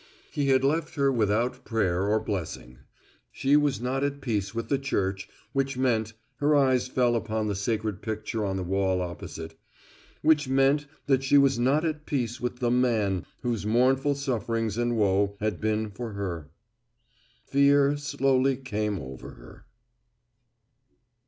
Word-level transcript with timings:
He 0.31 0.47
had 0.47 0.63
left 0.63 0.95
her 0.95 1.11
without 1.11 1.63
prayer 1.63 2.07
or 2.07 2.19
blessing. 2.19 2.79
She 3.31 3.55
was 3.55 3.79
not 3.79 4.03
at 4.03 4.19
peace 4.19 4.51
with 4.55 4.67
the 4.67 4.79
Church 4.79 5.29
which 5.53 5.77
meant 5.77 6.13
her 6.37 6.55
eyes 6.55 6.87
fell 6.87 7.15
upon 7.15 7.45
the 7.45 7.53
sacred 7.53 8.01
picture 8.01 8.43
on 8.43 8.57
the 8.57 8.63
wall 8.63 8.99
opposite 8.99 9.53
which 10.23 10.49
meant 10.49 10.87
that 11.05 11.21
she 11.23 11.37
was 11.37 11.59
not 11.59 11.85
at 11.85 12.07
peace 12.07 12.41
with 12.41 12.57
The 12.57 12.71
Man 12.71 13.27
whose 13.43 13.63
mournful 13.63 14.15
sufferings 14.15 14.75
and 14.75 14.97
woe 14.97 15.37
had 15.39 15.61
been 15.61 15.91
for 15.91 16.13
her. 16.13 16.49
Fear 17.45 17.95
slowly 17.97 18.57
came 18.57 18.97
over 18.97 19.33
her. 19.33 19.67